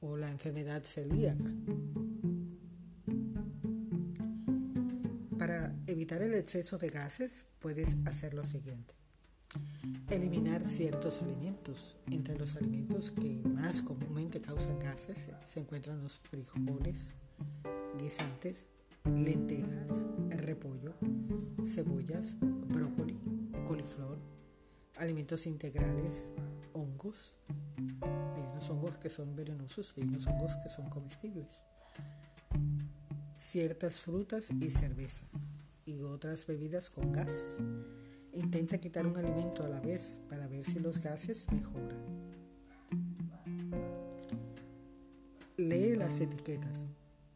o 0.02 0.18
la 0.18 0.32
enfermedad 0.32 0.84
celíaca. 0.84 1.48
Para 5.38 5.76
evitar 5.86 6.24
el 6.24 6.34
exceso 6.34 6.80
de 6.80 6.90
gases 6.90 7.46
puedes 7.60 7.98
hacer 8.08 8.34
lo 8.34 8.44
siguiente. 8.44 8.96
Eliminar 10.10 10.64
ciertos 10.64 11.22
alimentos. 11.22 11.98
Entre 12.10 12.36
los 12.40 12.56
alimentos 12.56 13.12
que 13.12 13.44
más 13.46 13.84
comúnmente 13.84 14.42
causan 14.42 14.80
gases 14.80 15.30
se 15.46 15.60
encuentran 15.60 16.02
los 16.02 16.16
frijoles, 16.18 17.12
guisantes, 18.02 18.66
lentejas, 19.06 20.08
repollo, 20.32 20.96
cebollas, 21.64 22.38
brócoli, 22.40 23.20
coliflor, 23.68 24.39
alimentos 25.00 25.48
integrales, 25.48 26.30
hongos. 26.74 27.34
Hay 27.78 28.42
unos 28.52 28.70
hongos 28.70 28.98
que 28.98 29.10
son 29.10 29.36
venenosos, 29.36 29.94
hay 29.98 30.04
unos 30.04 30.28
hongos 30.28 30.56
que 30.58 30.70
son 30.70 30.90
comestibles. 30.90 31.62
Ciertas 33.38 34.02
frutas 34.02 34.52
y 34.52 34.70
cerveza 34.70 35.24
y 35.86 36.02
otras 36.02 36.46
bebidas 36.46 36.90
con 36.90 37.12
gas. 37.12 37.58
Intenta 38.34 38.78
quitar 38.78 39.08
un 39.08 39.18
alimento 39.18 39.64
a 39.64 39.70
la 39.70 39.80
vez 39.80 40.20
para 40.30 40.48
ver 40.48 40.64
si 40.64 40.80
los 40.80 41.00
gases 41.00 41.52
mejoran. 41.52 42.30
Lee 45.58 45.96
las 45.96 46.20
etiquetas. 46.20 46.86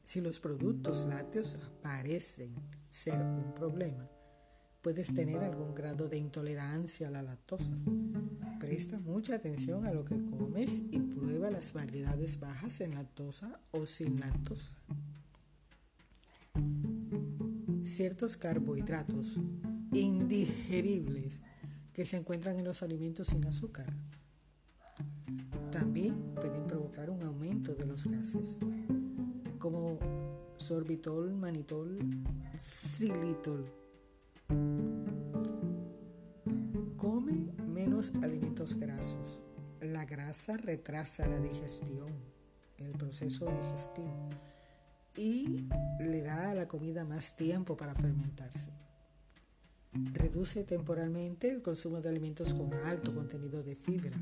Si 0.03 0.19
los 0.19 0.39
productos 0.39 1.05
lácteos 1.05 1.57
parecen 1.81 2.53
ser 2.89 3.19
un 3.19 3.53
problema, 3.53 4.07
puedes 4.83 5.15
tener 5.15 5.37
algún 5.37 5.73
grado 5.73 6.09
de 6.09 6.17
intolerancia 6.17 7.07
a 7.07 7.11
la 7.11 7.23
lactosa. 7.23 7.71
Presta 8.59 8.99
mucha 8.99 9.35
atención 9.35 9.85
a 9.85 9.93
lo 9.93 10.03
que 10.03 10.23
comes 10.25 10.83
y 10.91 10.99
prueba 10.99 11.49
las 11.49 11.71
variedades 11.71 12.41
bajas 12.41 12.81
en 12.81 12.93
lactosa 12.95 13.61
o 13.71 13.85
sin 13.85 14.19
lactosa. 14.19 14.75
Ciertos 17.81 18.35
carbohidratos 18.35 19.37
indigeribles 19.93 21.39
que 21.93 22.05
se 22.05 22.17
encuentran 22.17 22.59
en 22.59 22.65
los 22.65 22.83
alimentos 22.83 23.27
sin 23.27 23.45
azúcar 23.45 23.87
también 25.71 26.35
pueden 26.35 26.67
provocar 26.67 27.09
un 27.09 27.23
aumento 27.23 27.73
de 27.73 27.85
los 27.85 28.05
gases, 28.05 28.57
como 29.59 29.97
sorbitol, 30.57 31.35
manitol, 31.35 31.97
xilitol. 32.57 33.82
Come 36.97 37.53
menos 37.67 38.13
alimentos 38.21 38.75
grasos. 38.75 39.41
La 39.81 40.05
grasa 40.05 40.57
retrasa 40.57 41.27
la 41.27 41.39
digestión, 41.39 42.13
el 42.77 42.91
proceso 42.91 43.45
digestivo, 43.45 44.29
y 45.15 45.67
le 45.99 46.21
da 46.21 46.51
a 46.51 46.55
la 46.55 46.67
comida 46.67 47.03
más 47.05 47.35
tiempo 47.35 47.75
para 47.77 47.93
fermentarse. 47.93 48.71
Reduce 50.13 50.63
temporalmente 50.63 51.51
el 51.51 51.61
consumo 51.61 52.01
de 52.01 52.09
alimentos 52.09 52.53
con 52.53 52.73
alto 52.73 53.13
contenido 53.13 53.61
de 53.61 53.75
fibra. 53.75 54.17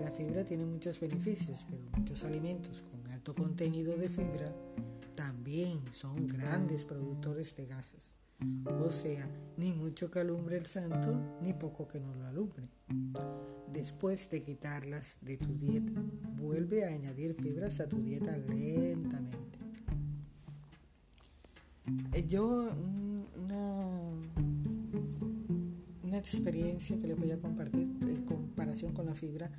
La 0.00 0.10
fibra 0.12 0.44
tiene 0.44 0.64
muchos 0.64 1.00
beneficios, 1.00 1.66
pero 1.68 1.82
muchos 1.98 2.22
alimentos 2.22 2.82
con 2.82 3.12
alto 3.12 3.34
contenido 3.34 3.96
de 3.96 4.08
fibra 4.08 4.52
también 5.16 5.80
son 5.92 6.28
grandes 6.28 6.84
productores 6.84 7.56
de 7.56 7.66
gases. 7.66 8.12
O 8.80 8.90
sea, 8.90 9.28
ni 9.56 9.72
mucho 9.72 10.10
que 10.10 10.20
alumbre 10.20 10.56
el 10.56 10.66
santo, 10.66 11.38
ni 11.42 11.52
poco 11.52 11.86
que 11.88 12.00
no 12.00 12.14
lo 12.14 12.26
alumbre. 12.26 12.68
Después 13.72 14.30
de 14.30 14.42
quitarlas 14.42 15.18
de 15.22 15.36
tu 15.36 15.54
dieta, 15.54 15.92
vuelve 16.36 16.84
a 16.84 16.88
añadir 16.88 17.34
fibras 17.34 17.80
a 17.80 17.88
tu 17.88 17.98
dieta 17.98 18.36
lentamente. 18.36 19.58
Eh, 22.12 22.26
yo, 22.28 22.70
una 26.02 26.18
experiencia 26.18 27.00
que 27.00 27.08
les 27.08 27.18
voy 27.18 27.30
a 27.30 27.40
compartir 27.40 27.96
en 28.02 28.24
comparación 28.24 28.92
con 28.92 29.06
la 29.06 29.14
fibra 29.14 29.50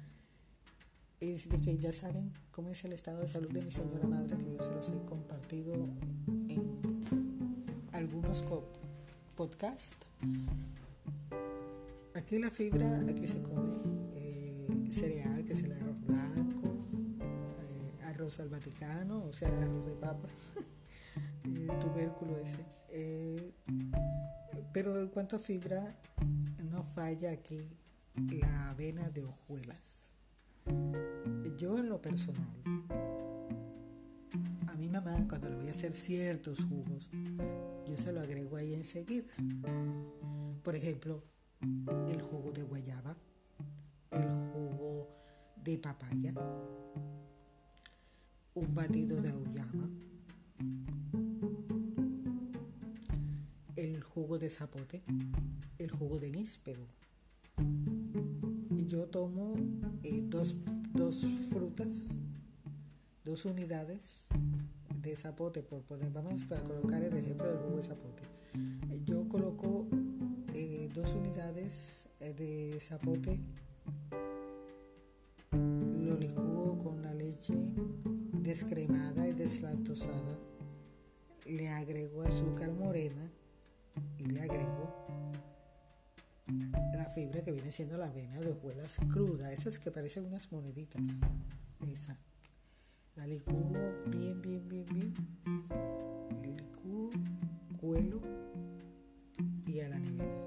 es 1.20 1.50
de 1.50 1.60
que 1.62 1.78
ya 1.78 1.92
saben 1.92 2.32
cómo 2.52 2.70
es 2.70 2.84
el 2.86 2.94
estado 2.94 3.22
de 3.22 3.28
salud 3.28 3.52
de 3.52 3.62
mi 3.62 3.72
señora 3.72 4.08
madre, 4.08 4.38
que 4.38 4.54
yo 4.54 4.62
se 4.62 4.72
los 4.72 4.90
he 4.90 5.06
compartido 5.06 5.74
algunos 8.06 8.44
podcasts. 9.36 10.06
Aquí 12.14 12.38
la 12.38 12.52
fibra, 12.52 13.00
aquí 13.00 13.26
se 13.26 13.42
come 13.42 13.78
eh, 14.14 14.88
cereal, 14.92 15.44
que 15.44 15.54
es 15.54 15.64
el 15.64 15.72
arroz 15.72 16.00
blanco, 16.06 16.68
eh, 17.20 18.04
arroz 18.04 18.40
al 18.40 18.50
vaticano, 18.50 19.24
o 19.26 19.34
sea, 19.34 19.50
arroz 19.50 19.86
de 19.88 19.96
papas, 19.96 20.54
el 21.46 21.68
tubérculo 21.80 22.38
ese. 22.38 22.64
Eh, 22.90 23.52
pero 24.72 25.02
en 25.02 25.08
cuanto 25.10 25.38
a 25.38 25.40
fibra, 25.40 25.96
no 26.72 26.84
falla 26.84 27.32
aquí 27.32 27.60
la 28.16 28.70
avena 28.70 29.10
de 29.10 29.26
hojuelas. 29.26 30.12
Yo 31.58 31.80
en 31.80 31.90
lo 31.90 32.00
personal, 32.02 32.56
a 34.68 34.78
mi 34.78 34.90
mamá 34.90 35.26
cuando 35.28 35.50
le 35.50 35.56
voy 35.56 35.68
a 35.70 35.72
hacer 35.72 35.94
ciertos 35.94 36.64
jugos, 36.64 37.10
yo 37.88 37.98
se 37.98 38.12
lo 38.12 38.22
agrego 38.22 38.58
ahí 38.58 38.74
enseguida. 38.74 39.32
Por 40.64 40.76
ejemplo, 40.76 41.24
el 42.08 42.22
jugo 42.22 42.52
de 42.52 42.64
guayaba, 42.64 43.16
el 44.12 44.28
jugo 44.52 45.08
de 45.64 45.78
papaya, 45.78 46.34
un 48.56 48.74
batido 48.74 49.22
de 49.22 49.30
auyama, 49.30 49.90
el 53.76 54.02
jugo 54.02 54.40
de 54.40 54.50
zapote, 54.50 55.04
el 55.78 55.92
jugo 55.92 56.20
de 56.20 56.32
níspero. 56.32 56.86
Yo 58.88 59.08
tomo 59.08 59.56
eh, 60.04 60.26
dos, 60.30 60.56
dos, 60.94 61.26
frutas, 61.50 62.10
dos 63.24 63.46
unidades 63.46 64.26
de 65.06 65.16
zapote, 65.16 65.62
por 65.62 65.82
poner, 65.84 66.12
vamos 66.12 66.42
a 66.52 66.60
colocar 66.62 67.02
el 67.04 67.16
ejemplo 67.16 67.46
del 67.46 67.58
jugo 67.60 67.78
de 67.78 67.84
zapote. 67.84 68.24
Yo 69.06 69.30
coloco 69.30 69.86
eh, 70.54 70.90
dos 70.96 71.14
unidades 71.14 72.08
eh, 72.20 72.34
de 72.34 72.80
zapote, 72.80 73.40
lo 75.52 76.18
licúo 76.18 76.84
con 76.84 77.04
la 77.04 77.14
leche 77.14 77.54
descremada 78.34 79.28
y 79.28 79.34
deslactosada, 79.34 80.40
le 81.46 81.70
agrego 81.70 82.24
azúcar 82.24 82.72
morena 82.72 83.30
y 84.18 84.26
le 84.26 84.42
agrego 84.42 85.06
la 86.96 87.06
fibra 87.06 87.44
que 87.44 87.52
viene 87.52 87.72
siendo 87.72 87.98
la 87.98 88.08
avena 88.08 88.40
de 88.40 88.52
hojuelas 88.52 88.98
cruda, 89.14 89.54
esas 89.54 89.78
que 89.78 89.92
parecen 89.92 90.26
unas 90.26 90.52
moneditas. 90.52 91.04
Esa. 91.92 92.18
La 93.16 93.26
licúo 93.26 93.94
bien, 94.08 94.42
bien, 94.42 94.68
bien, 94.68 94.86
bien. 94.88 95.14
Licúo, 96.44 97.12
cuelo 97.80 98.20
y 99.66 99.80
a 99.80 99.88
la 99.88 100.00
nevera. 100.00 100.44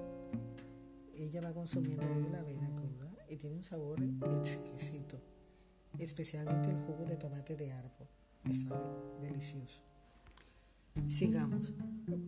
Ella 1.15 1.41
va 1.41 1.53
consumiendo 1.53 2.03
ahí 2.03 2.27
la 2.31 2.41
avena 2.41 2.69
cruda 2.75 3.15
y 3.27 3.37
tiene 3.37 3.55
un 3.55 3.63
sabor 3.63 3.99
exquisito. 4.37 5.19
Especialmente 5.97 6.69
el 6.69 6.77
jugo 6.85 7.05
de 7.05 7.17
tomate 7.17 7.55
de 7.55 7.71
árbol. 7.71 8.07
Sabe 8.53 8.85
delicioso. 9.19 9.81
Sigamos. 11.07 11.73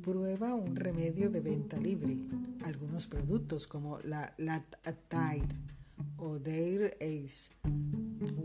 Prueba 0.02 0.56
un 0.56 0.76
remedio 0.76 1.30
de 1.30 1.42
venta 1.42 1.78
libre. 1.78 2.18
Algunos 2.64 3.06
productos 3.06 3.68
como 3.68 4.00
la 4.00 4.36
Tide 4.36 5.56
o 6.18 6.40
Dare 6.40 6.98
Ace 7.00 7.52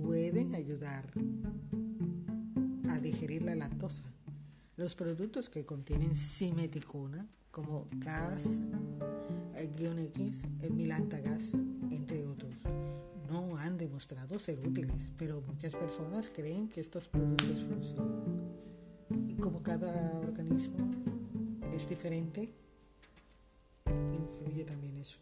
pueden 0.03 0.55
ayudar 0.55 1.11
digerir 3.07 3.43
la 3.45 3.55
lactosa. 3.55 4.05
Los 4.77 4.95
productos 4.95 5.49
que 5.49 5.65
contienen 5.65 6.15
simeticona 6.15 7.29
como 7.51 7.87
gas, 7.93 8.61
guion 9.79 9.99
X, 9.99 10.47
milantagas, 10.71 11.55
entre 11.91 12.27
otros, 12.27 12.65
no 13.31 13.57
han 13.57 13.79
demostrado 13.79 14.39
ser 14.39 14.59
útiles, 14.67 15.11
pero 15.19 15.41
muchas 15.43 15.75
personas 15.75 16.31
creen 16.35 16.69
que 16.69 16.81
estos 16.81 17.07
productos 17.07 17.63
funcionan. 17.63 18.53
Y 19.29 19.35
como 19.37 19.63
cada 19.63 20.19
organismo 20.19 20.95
es 21.73 21.89
diferente, 21.89 22.51
influye 23.87 24.65
también 24.65 24.99
eso. 24.99 25.19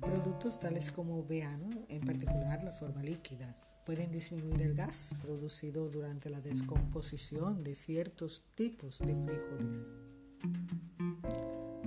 Productos 0.00 0.60
tales 0.60 0.90
como 0.90 1.24
veano, 1.24 1.70
en 1.88 2.04
particular 2.04 2.62
la 2.62 2.72
forma 2.72 3.02
líquida, 3.02 3.56
pueden 3.88 4.12
disminuir 4.12 4.60
el 4.60 4.74
gas 4.74 5.14
producido 5.22 5.88
durante 5.88 6.28
la 6.28 6.42
descomposición 6.42 7.64
de 7.64 7.74
ciertos 7.74 8.42
tipos 8.54 8.98
de 8.98 9.14
frijoles. 9.14 9.90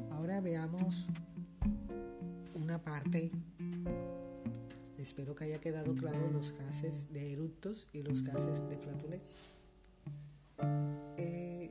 Ahora 0.09 0.41
veamos 0.41 1.09
una 2.55 2.83
parte. 2.83 3.29
Espero 4.97 5.35
que 5.35 5.43
haya 5.43 5.59
quedado 5.59 5.93
claro 5.93 6.31
los 6.31 6.53
gases 6.53 7.13
de 7.13 7.33
eructos 7.33 7.87
y 7.93 8.01
los 8.01 8.23
gases 8.23 8.67
de 8.67 8.77
flatulencia. 8.77 9.35
Eh, 11.17 11.69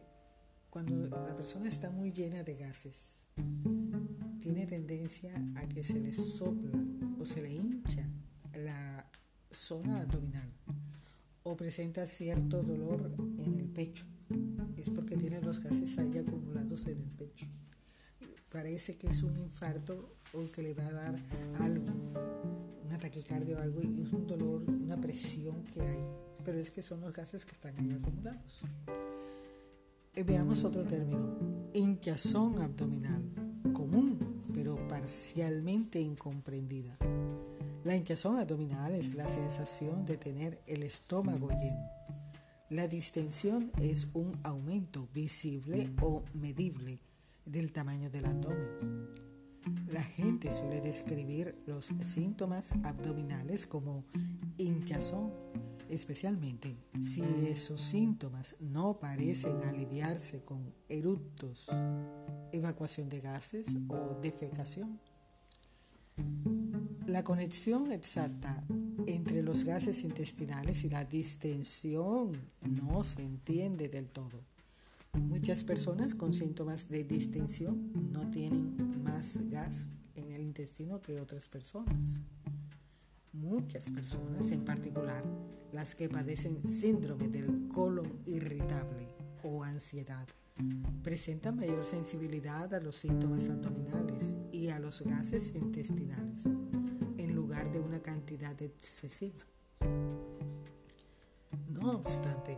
cuando 0.70 1.08
la 1.08 1.34
persona 1.34 1.66
está 1.66 1.90
muy 1.90 2.12
llena 2.12 2.44
de 2.44 2.54
gases, 2.54 3.26
tiene 4.40 4.64
tendencia 4.66 5.34
a 5.56 5.68
que 5.68 5.82
se 5.82 5.98
le 5.98 6.12
sopla 6.12 6.78
o 7.18 7.24
se 7.24 7.42
le 7.42 7.52
hincha 7.52 8.06
la 8.54 8.89
zona 9.60 10.00
abdominal 10.00 10.50
o 11.42 11.56
presenta 11.56 12.06
cierto 12.06 12.62
dolor 12.62 13.12
en 13.38 13.56
el 13.56 13.68
pecho 13.68 14.04
es 14.76 14.88
porque 14.88 15.16
tiene 15.16 15.40
los 15.42 15.62
gases 15.62 15.98
ahí 15.98 16.16
acumulados 16.16 16.86
en 16.86 16.98
el 16.98 17.10
pecho. 17.10 17.46
Parece 18.50 18.96
que 18.96 19.08
es 19.08 19.22
un 19.22 19.36
infarto 19.36 20.08
o 20.32 20.50
que 20.50 20.62
le 20.62 20.74
va 20.74 20.86
a 20.86 20.92
dar 20.92 21.14
algo, 21.60 21.86
un 21.86 22.98
taquicardia 22.98 23.58
o 23.58 23.60
algo, 23.60 23.80
y 23.82 24.02
es 24.02 24.12
un 24.12 24.26
dolor, 24.26 24.62
una 24.68 24.96
presión 25.00 25.64
que 25.66 25.82
hay. 25.82 26.00
Pero 26.44 26.58
es 26.58 26.70
que 26.70 26.82
son 26.82 27.00
los 27.02 27.12
gases 27.12 27.44
que 27.44 27.52
están 27.52 27.78
ahí 27.78 27.92
acumulados. 27.92 28.62
Eh, 30.14 30.22
veamos 30.22 30.64
otro 30.64 30.84
término, 30.84 31.70
hinchazón 31.74 32.58
abdominal, 32.60 33.22
común 33.72 34.40
pero 34.54 34.76
parcialmente 34.88 36.00
incomprendida. 36.00 36.96
La 37.82 37.96
hinchazón 37.96 38.36
abdominal 38.36 38.94
es 38.94 39.14
la 39.14 39.26
sensación 39.26 40.04
de 40.04 40.18
tener 40.18 40.60
el 40.66 40.82
estómago 40.82 41.48
lleno. 41.48 41.88
La 42.68 42.86
distensión 42.86 43.72
es 43.80 44.08
un 44.12 44.38
aumento 44.42 45.08
visible 45.14 45.90
o 46.02 46.22
medible 46.34 47.00
del 47.46 47.72
tamaño 47.72 48.10
del 48.10 48.26
abdomen. 48.26 49.08
La 49.88 50.02
gente 50.02 50.52
suele 50.52 50.82
describir 50.82 51.58
los 51.66 51.88
síntomas 52.02 52.74
abdominales 52.84 53.66
como 53.66 54.04
hinchazón, 54.58 55.32
especialmente 55.88 56.76
si 57.00 57.22
esos 57.48 57.80
síntomas 57.80 58.56
no 58.60 59.00
parecen 59.00 59.62
aliviarse 59.62 60.44
con 60.44 60.74
eructos, 60.90 61.70
evacuación 62.52 63.08
de 63.08 63.20
gases 63.20 63.74
o 63.88 64.18
defecación. 64.20 65.00
La 67.10 67.24
conexión 67.24 67.90
exacta 67.90 68.64
entre 69.08 69.42
los 69.42 69.64
gases 69.64 70.04
intestinales 70.04 70.84
y 70.84 70.90
la 70.90 71.04
distensión 71.04 72.40
no 72.62 73.02
se 73.02 73.24
entiende 73.24 73.88
del 73.88 74.08
todo. 74.08 74.38
Muchas 75.14 75.64
personas 75.64 76.14
con 76.14 76.32
síntomas 76.32 76.88
de 76.88 77.02
distensión 77.02 78.12
no 78.12 78.30
tienen 78.30 79.02
más 79.02 79.40
gas 79.50 79.88
en 80.14 80.30
el 80.30 80.42
intestino 80.42 81.02
que 81.02 81.18
otras 81.18 81.48
personas. 81.48 82.20
Muchas 83.32 83.90
personas, 83.90 84.52
en 84.52 84.64
particular 84.64 85.24
las 85.72 85.96
que 85.96 86.08
padecen 86.08 86.62
síndrome 86.62 87.26
del 87.26 87.66
colon 87.74 88.20
irritable 88.24 89.08
o 89.42 89.64
ansiedad, 89.64 90.28
presentan 91.02 91.56
mayor 91.56 91.84
sensibilidad 91.84 92.72
a 92.72 92.80
los 92.80 92.94
síntomas 92.94 93.48
abdominales 93.50 94.36
y 94.52 94.68
a 94.68 94.78
los 94.78 95.02
gases 95.02 95.56
intestinales, 95.56 96.44
lugar 97.50 97.72
de 97.72 97.80
una 97.80 98.00
cantidad 98.00 98.62
excesiva. 98.62 99.44
No 101.68 101.96
obstante, 101.96 102.56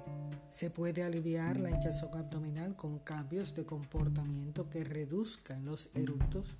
se 0.50 0.68
puede 0.68 1.02
aliviar 1.02 1.58
la 1.58 1.70
hinchazón 1.70 2.14
abdominal 2.18 2.76
con 2.76 2.98
cambios 2.98 3.54
de 3.54 3.64
comportamiento 3.64 4.68
que 4.68 4.84
reduzcan 4.84 5.64
los 5.64 5.88
eructos 5.94 6.56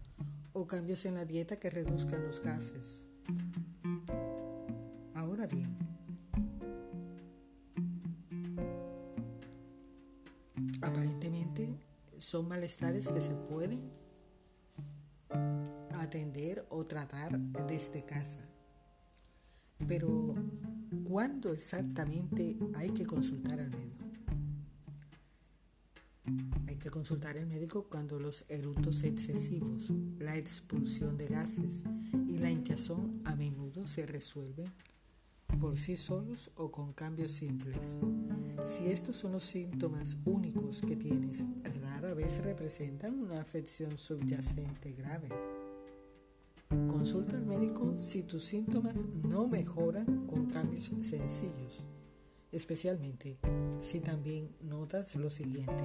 o 0.55 0.66
cambios 0.66 1.05
en 1.05 1.16
la 1.16 1.27
dieta 1.27 1.57
que 1.57 1.68
reduzcan 1.68 2.25
los 2.25 2.42
gases. 2.42 3.03
Ahora 5.14 5.47
bien, 5.47 5.77
aparentemente 10.81 11.68
son 12.18 12.49
malestares 12.49 13.09
que 13.09 13.21
se 13.21 13.35
pueden 13.51 14.01
atender 16.02 16.64
o 16.70 16.84
tratar 16.84 17.38
desde 17.38 18.04
casa. 18.04 18.40
Pero, 19.88 20.34
¿cuándo 21.04 21.52
exactamente 21.52 22.56
hay 22.74 22.90
que 22.90 23.06
consultar 23.06 23.58
al 23.58 23.70
médico? 23.70 24.02
Hay 26.68 26.76
que 26.76 26.90
consultar 26.90 27.36
al 27.36 27.46
médico 27.46 27.88
cuando 27.90 28.20
los 28.20 28.44
eructos 28.48 29.02
excesivos, 29.02 29.90
la 30.18 30.36
expulsión 30.36 31.16
de 31.16 31.26
gases 31.26 31.84
y 32.28 32.38
la 32.38 32.50
hinchazón 32.50 33.20
a 33.24 33.34
menudo 33.34 33.86
se 33.86 34.06
resuelven 34.06 34.72
por 35.60 35.76
sí 35.76 35.96
solos 35.96 36.50
o 36.56 36.70
con 36.70 36.92
cambios 36.92 37.32
simples. 37.32 37.98
Si 38.64 38.86
estos 38.86 39.16
son 39.16 39.32
los 39.32 39.42
síntomas 39.42 40.16
únicos 40.24 40.82
que 40.82 40.96
tienes, 40.96 41.44
rara 41.80 42.14
vez 42.14 42.42
representan 42.42 43.18
una 43.18 43.40
afección 43.40 43.98
subyacente 43.98 44.92
grave. 44.92 45.28
Consulta 46.88 47.37
al 47.37 47.44
médico 47.44 47.98
si 47.98 48.22
tus 48.22 48.44
síntomas 48.44 49.04
no 49.24 49.46
mejoran 49.46 50.26
con 50.26 50.46
cambios 50.46 50.85
sencillos, 50.85 51.85
especialmente 52.50 53.38
si 53.82 54.00
también 54.00 54.56
notas 54.62 55.14
lo 55.16 55.28
siguiente. 55.28 55.85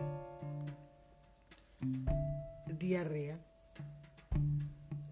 Diarrea, 2.80 3.45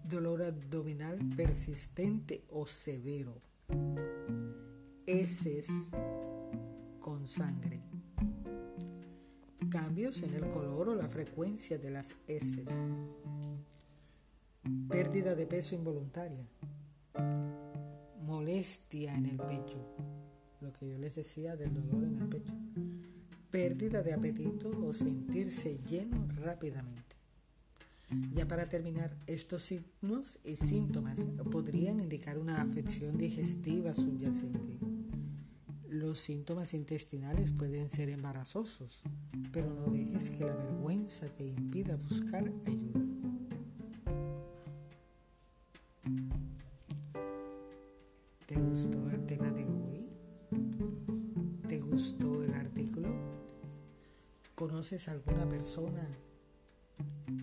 dolor 0.08 0.44
abdominal 0.44 1.18
persistente 1.36 2.46
o 2.50 2.66
severo, 2.66 3.42
heces 5.06 5.90
con 7.00 7.26
sangre, 7.26 7.82
cambios 9.68 10.22
en 10.22 10.32
el 10.32 10.48
color 10.48 10.88
o 10.88 10.94
la 10.94 11.08
frecuencia 11.08 11.76
de 11.76 11.90
las 11.90 12.16
heces 12.28 12.70
pérdida 14.88 15.34
de 15.34 15.46
peso 15.46 15.74
involuntaria, 15.74 16.46
molestia 18.22 19.16
en 19.16 19.26
el 19.26 19.36
pecho, 19.36 19.96
lo 20.60 20.72
que 20.72 20.88
yo 20.88 20.98
les 20.98 21.16
decía 21.16 21.56
del 21.56 21.74
dolor 21.74 22.04
en 22.04 22.22
el 22.22 22.28
pecho, 22.28 22.54
pérdida 23.50 24.02
de 24.02 24.12
apetito 24.12 24.70
o 24.86 24.92
sentirse 24.92 25.78
lleno 25.88 26.28
rápidamente. 26.36 27.16
Ya 28.32 28.46
para 28.46 28.68
terminar, 28.68 29.16
estos 29.26 29.62
signos 29.62 30.38
y 30.44 30.56
síntomas 30.56 31.18
podrían 31.50 31.98
indicar 31.98 32.38
una 32.38 32.62
afección 32.62 33.18
digestiva 33.18 33.92
subyacente. 33.92 34.78
Los 35.88 36.18
síntomas 36.18 36.74
intestinales 36.74 37.50
pueden 37.50 37.88
ser 37.88 38.10
embarazosos, 38.10 39.02
pero 39.52 39.74
no 39.74 39.86
dejes 39.86 40.30
que 40.30 40.44
la 40.44 40.54
vergüenza 40.54 41.28
te 41.32 41.44
impida 41.44 41.96
buscar 41.96 42.52
ayuda. 42.66 43.15
Gustó 51.96 52.44
el 52.44 52.52
artículo? 52.52 53.08
¿Conoces 54.54 55.08
a 55.08 55.12
alguna 55.12 55.48
persona? 55.48 56.06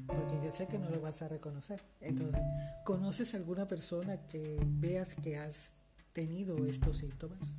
Porque 0.06 0.39
yo 0.44 0.52
sé 0.52 0.68
que 0.68 0.78
no 0.78 0.92
lo 0.92 1.02
vas 1.02 1.24
a 1.24 1.28
reconocer. 1.28 1.82
Entonces, 2.02 2.39
¿conoces 2.86 3.34
a 3.34 3.38
alguna 3.38 3.68
persona 3.68 4.16
que 4.28 4.60
veas 4.63 5.16
que 5.16 5.39
has 5.39 5.74
tenido 6.13 6.68
estos 6.68 6.98
síntomas? 6.98 7.58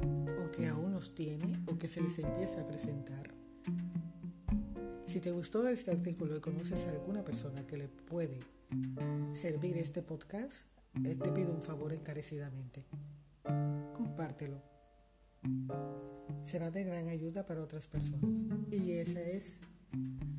¿O 0.00 0.50
que 0.50 0.66
aún 0.66 0.92
los 0.92 1.14
tiene? 1.14 1.62
¿O 1.68 1.78
que 1.78 1.86
se 1.86 2.00
les 2.00 2.18
empieza 2.18 2.62
a 2.62 2.66
presentar? 2.66 3.32
Si 5.06 5.20
te 5.20 5.30
gustó 5.30 5.68
este 5.68 5.92
artículo 5.92 6.38
y 6.38 6.40
conoces 6.40 6.86
a 6.86 6.90
alguna 6.90 7.22
persona 7.22 7.64
que 7.68 7.76
le 7.76 7.86
puede 7.86 8.40
servir 9.32 9.78
este 9.78 10.02
podcast, 10.02 10.66
eh, 11.04 11.14
te 11.14 11.30
pido 11.30 11.54
un 11.54 11.62
favor 11.62 11.92
encarecidamente. 11.92 12.84
Compártelo. 13.94 14.75
Será 16.44 16.70
de 16.70 16.84
gran 16.84 17.08
ayuda 17.08 17.44
para 17.44 17.62
otras 17.62 17.86
personas. 17.86 18.44
Y 18.70 18.92
esa 18.92 19.20
es 19.20 19.60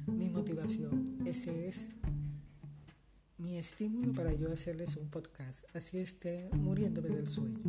mi 0.06 0.30
motivación. 0.30 1.18
Ese 1.26 1.68
es 1.68 1.90
mi 3.38 3.58
estímulo 3.58 4.14
para 4.14 4.34
yo 4.34 4.52
hacerles 4.52 4.98
un 4.98 5.10
podcast. 5.10 5.66
Así 5.76 6.00
esté 6.00 6.50
muriéndome 6.54 7.10
del 7.10 7.28
sueño. 7.28 7.60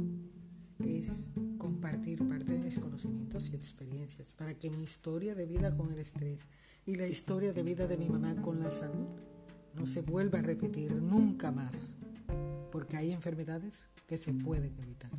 Es 0.79 1.27
compartir 1.59 2.27
parte 2.29 2.53
de 2.53 2.61
mis 2.61 2.79
conocimientos 2.79 3.51
y 3.51 3.57
experiencias 3.57 4.33
para 4.33 4.55
que 4.55 4.70
mi 4.70 4.83
historia 4.83 5.35
de 5.35 5.46
vida 5.46 5.77
con 5.77 5.92
el 5.92 5.98
estrés 5.98 6.48
y 6.87 6.96
la 6.96 7.09
historia 7.09 7.53
de 7.53 7.62
vida 7.62 7.87
de 7.87 7.98
mi 7.98 8.09
mamá 8.09 8.35
con 8.40 8.61
la 8.61 8.70
salud 8.70 9.09
no 9.74 9.87
se 9.87 10.03
vuelva 10.03 10.38
a 10.38 10.42
repetir 10.42 10.92
nunca 10.92 11.53
más, 11.53 11.96
porque 12.72 12.96
hay 12.96 13.12
enfermedades 13.12 13.88
que 14.07 14.18
se 14.18 14.33
pueden 14.33 14.72
evitar. 14.79 15.11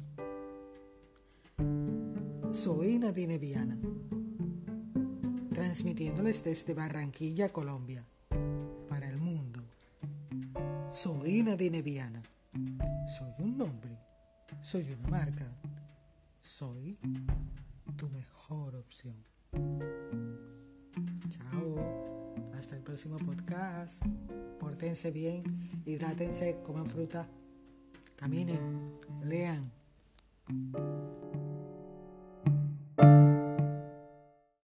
Soy 2.52 2.98
Nadine 2.98 3.38
Viana, 3.38 3.78
transmitiéndoles 5.54 6.44
desde 6.44 6.74
Barranquilla, 6.74 7.52
Colombia, 7.52 8.04
para 8.90 9.08
el 9.08 9.18
mundo. 9.18 9.62
Soy 10.90 11.44
Nadine 11.44 11.84
Viana. 11.84 12.24
Soy 13.08 13.34
un 13.40 13.58
nombre, 13.58 14.00
soy 14.62 14.84
una 15.00 15.08
marca, 15.10 15.46
soy 16.42 16.98
tu 17.96 18.10
mejor 18.10 18.76
opción. 18.76 19.16
Chao, 21.30 22.34
hasta 22.56 22.76
el 22.76 22.82
próximo 22.82 23.20
podcast 23.20 24.04
pórtense 24.60 25.12
bien, 25.12 25.44
hidrátense, 25.86 26.62
coman 26.64 26.88
fruta, 26.88 27.30
caminen, 28.16 29.00
lean. 29.24 29.72
Thank 33.00 33.12
you. 33.12 33.29